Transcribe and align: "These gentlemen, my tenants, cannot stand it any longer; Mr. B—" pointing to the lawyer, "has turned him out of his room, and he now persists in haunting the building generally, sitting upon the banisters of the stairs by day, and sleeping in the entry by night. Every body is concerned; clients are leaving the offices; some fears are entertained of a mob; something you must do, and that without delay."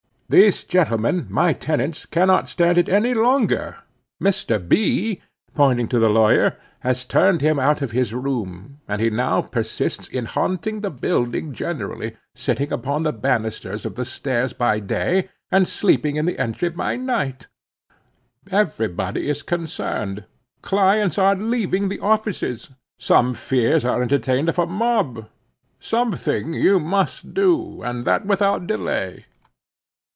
"These 0.33 0.63
gentlemen, 0.63 1.27
my 1.29 1.51
tenants, 1.51 2.05
cannot 2.05 2.47
stand 2.47 2.77
it 2.77 2.87
any 2.87 3.13
longer; 3.13 3.79
Mr. 4.23 4.65
B—" 4.65 5.19
pointing 5.55 5.89
to 5.89 5.99
the 5.99 6.07
lawyer, 6.09 6.55
"has 6.79 7.03
turned 7.03 7.41
him 7.41 7.59
out 7.59 7.81
of 7.81 7.91
his 7.91 8.13
room, 8.13 8.79
and 8.87 9.01
he 9.01 9.09
now 9.09 9.41
persists 9.41 10.07
in 10.07 10.23
haunting 10.27 10.79
the 10.79 10.89
building 10.89 11.51
generally, 11.51 12.15
sitting 12.33 12.71
upon 12.71 13.03
the 13.03 13.11
banisters 13.11 13.83
of 13.85 13.95
the 13.95 14.05
stairs 14.05 14.53
by 14.53 14.79
day, 14.79 15.27
and 15.51 15.67
sleeping 15.67 16.15
in 16.15 16.25
the 16.25 16.39
entry 16.39 16.69
by 16.69 16.95
night. 16.95 17.47
Every 18.49 18.87
body 18.87 19.27
is 19.27 19.43
concerned; 19.43 20.23
clients 20.61 21.17
are 21.17 21.35
leaving 21.35 21.89
the 21.89 21.99
offices; 21.99 22.69
some 22.97 23.33
fears 23.33 23.83
are 23.83 24.01
entertained 24.01 24.47
of 24.47 24.57
a 24.59 24.65
mob; 24.65 25.27
something 25.77 26.53
you 26.53 26.79
must 26.79 27.33
do, 27.33 27.81
and 27.83 28.05
that 28.05 28.25
without 28.25 28.65
delay." 28.65 29.25